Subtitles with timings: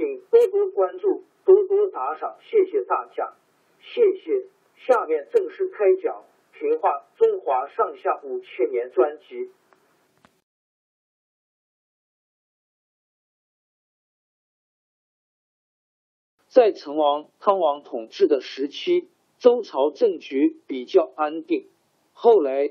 [0.00, 1.24] 请多多关注。
[1.44, 3.34] 多多打赏，谢谢大家，
[3.80, 4.46] 谢谢。
[4.76, 6.24] 下面正式开讲
[6.58, 9.50] 《评话中华上下五千年》专辑。
[16.48, 21.68] 在成王、汤王统治的时期，周朝政局比较安定。
[22.12, 22.70] 后来，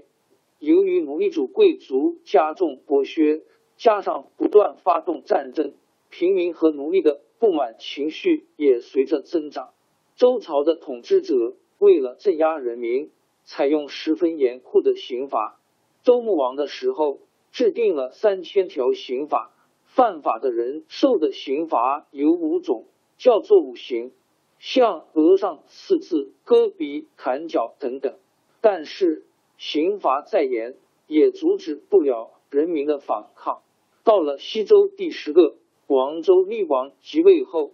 [0.58, 3.43] 由于奴隶主贵族加重剥削，
[3.77, 5.73] 加上不断发动战争，
[6.09, 7.21] 平民和奴隶的。
[7.39, 9.69] 不满情绪也随着增长。
[10.17, 13.11] 周朝的统治者为了镇压人民，
[13.45, 15.58] 采用十分严酷的刑罚。
[16.03, 17.21] 周穆王的时候，
[17.53, 19.53] 制定了三千条刑法，
[19.86, 22.87] 犯法的人受的刑罚有五种，
[23.17, 24.11] 叫做五刑，
[24.59, 28.17] 像额上刺字、割鼻、砍脚等等。
[28.59, 29.23] 但是
[29.58, 30.76] 刑罚再严，
[31.08, 33.61] 也阻止不了人民的反抗。
[34.03, 35.55] 到了西周第十个。
[35.89, 37.72] 王周厉王即位后，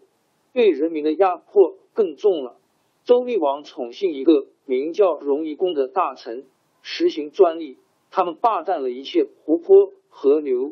[0.53, 2.55] 对人民的压迫更重了。
[3.03, 6.45] 周厉王宠幸一个名叫荣夷公的大臣，
[6.81, 7.77] 实行专利。
[8.11, 10.71] 他们霸占了一切湖泊、河流，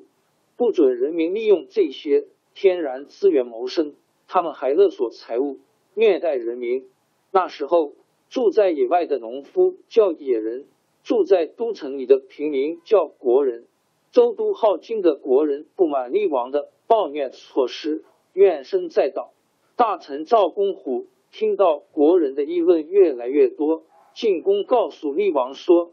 [0.56, 3.94] 不准人民利用这些天然资源谋生。
[4.30, 5.60] 他们还勒索财物，
[5.96, 6.88] 虐待人民。
[7.30, 7.92] 那时候，
[8.30, 10.66] 住在野外的农夫叫野人，
[11.04, 13.66] 住在都城里的平民叫国人。
[14.14, 16.70] 周都好金的国人不满厉王的。
[16.94, 19.34] 暴虐措施，怨声载道。
[19.76, 23.82] 大臣赵公虎听到国人的议论越来越多，
[24.14, 25.92] 进宫告诉厉王说：“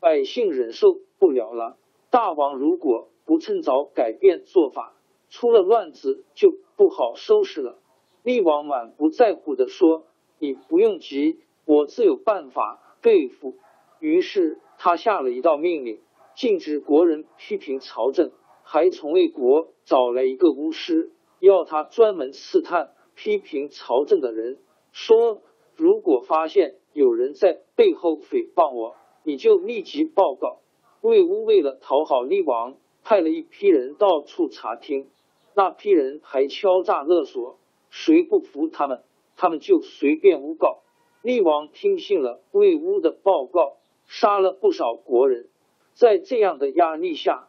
[0.00, 1.76] 百姓忍受不了了，
[2.08, 4.94] 大王如果不趁早改变做法，
[5.28, 7.76] 出了乱子就不好收拾了。”
[8.24, 10.06] 厉王满不在乎的说
[10.40, 13.56] ：“你不用急，我自有办法对付。”
[14.00, 16.00] 于是他下了一道命令，
[16.34, 18.30] 禁止国人批评朝政。
[18.62, 24.60] 还从魏国找来一个巫师，要他专门刺探批评朝政的人，
[24.92, 25.42] 说
[25.74, 30.60] 如果发现有人在背后诽谤我，你就立即报告。
[31.00, 35.10] 魏巫为了讨好厉王，派了一批人到处查听，
[35.56, 37.58] 那批人还敲诈勒索，
[37.88, 39.02] 谁不服他们，
[39.36, 40.82] 他们就随便诬告。
[41.20, 45.48] 厉王听信了魏巫的报告，杀了不少国人。
[45.94, 47.48] 在这样的压力下。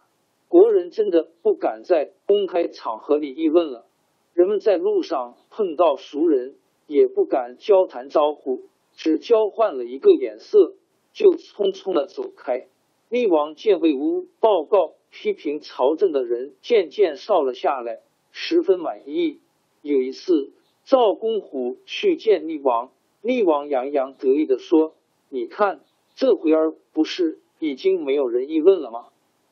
[0.52, 3.86] 国人真的不敢在公开场合里议论了。
[4.34, 6.56] 人们在路上碰到熟人，
[6.88, 10.74] 也不敢交谈招呼，只交换了一个眼色，
[11.14, 12.68] 就匆匆的走开。
[13.08, 18.02] 厉王见魏乌报告批评朝政的人渐渐少了下来，
[18.34, 19.40] 十分满意。
[19.82, 20.52] 有一次，
[20.84, 22.92] 赵公虎去见厉王，
[23.22, 24.96] 厉王洋洋得意的说
[25.32, 25.80] ：“你看，
[26.14, 29.06] 这回儿不是已经没有人议论了吗？”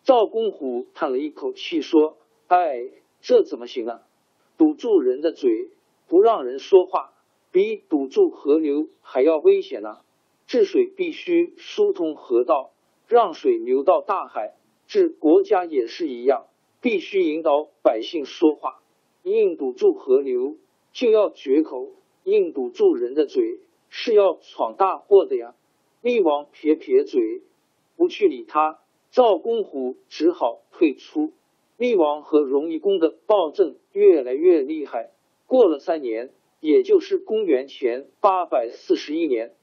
[0.03, 2.17] 赵公虎叹了一口气说
[2.47, 2.89] ：“哎，
[3.21, 4.01] 这怎么行呢？
[4.57, 5.69] 堵住人的嘴，
[6.07, 7.13] 不让人说话，
[7.51, 9.99] 比堵住河流还要危险呢。
[10.47, 12.71] 治水必须疏通河道，
[13.07, 14.55] 让水流到大海；
[14.87, 16.47] 治国家也是一样，
[16.81, 18.81] 必须引导百姓说话。
[19.23, 20.55] 硬堵住河流，
[20.91, 21.91] 就要绝口；
[22.23, 23.59] 硬堵住人的嘴，
[23.89, 25.53] 是要闯大祸的呀。”
[26.01, 27.41] 厉王撇撇嘴，
[27.95, 28.79] 不去理他。
[29.11, 31.33] 赵公虎只好退出。
[31.77, 35.11] 厉王和荣夷公的暴政越来越厉害。
[35.47, 36.29] 过了三年，
[36.59, 39.53] 也就是公元前八百四十一年，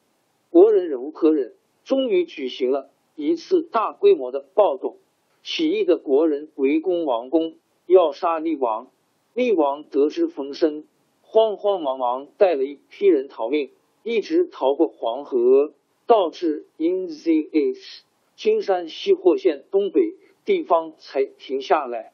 [0.51, 1.55] 国人忍无可忍，
[1.85, 4.97] 终于举行了一次大规模的暴动。
[5.43, 7.55] 起义的国人围攻王宫，
[7.87, 8.91] 要杀厉王。
[9.35, 10.85] 厉王得知风声，
[11.21, 13.71] 慌慌忙忙带了一批人逃命，
[14.03, 15.75] 一直逃过黄河，
[16.07, 18.03] 到至 In Z H
[18.37, 22.13] 金山西霍县东北地方才停下来。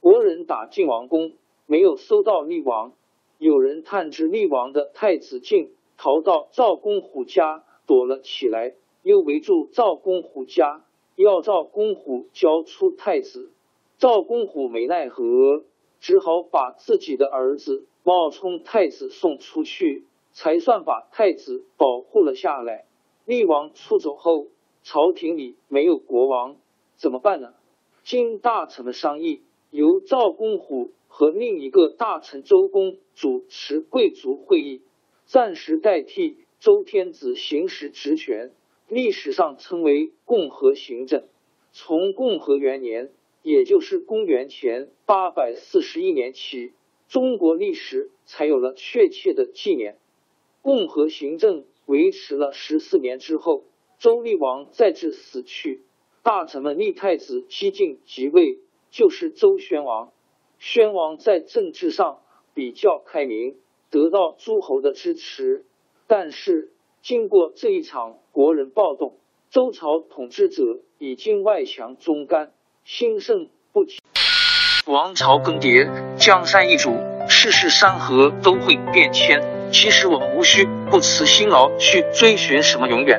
[0.00, 1.32] 国人打晋王宫，
[1.66, 2.92] 没有搜到厉王。
[3.38, 10.84] 有人探知厉王的太子晋逃到赵公虎家躲了起来，又围住赵公虎家，
[11.16, 13.50] 要赵公虎交出太子。
[13.98, 15.64] 赵公虎没奈何。
[16.00, 22.84] 只好把自己的儿子冒充太子送出去，才算把太子保护了下来。
[23.24, 24.48] 厉王出走后，
[24.84, 26.56] 朝廷里没有国王，
[26.94, 27.54] 怎么办呢？
[28.04, 34.82] 经大臣们商议，由赵公虎和另一个大臣周公主持贵族会议，
[35.26, 38.52] 暂时代替周天子行使职权，
[38.86, 41.24] 历史上称为共和行政。
[41.72, 43.10] 从共和元年。
[43.46, 46.72] 也就是公元前八百四十一年起，
[47.08, 49.98] 中国历史才有了确切的纪年。
[50.62, 53.64] 共和行政维持了十四年之后，
[53.98, 55.82] 周厉王再次死去，
[56.22, 58.58] 大臣们立太子姬晋即位，
[58.90, 60.12] 就是周宣王。
[60.58, 62.20] 宣王在政治上
[62.54, 63.56] 比较开明，
[63.90, 65.64] 得到诸侯的支持。
[66.06, 66.70] 但是
[67.02, 69.16] 经过这一场国人暴动，
[69.50, 72.52] 周朝统治者已经外强中干。
[72.84, 73.98] 兴盛不起，
[74.86, 76.90] 王朝更迭，江山易主，
[77.26, 79.40] 世事山河都会变迁。
[79.72, 83.18] 其实我们无需不辞辛劳去追寻什么永远，